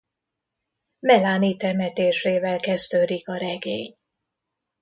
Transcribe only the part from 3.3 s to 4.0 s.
regény.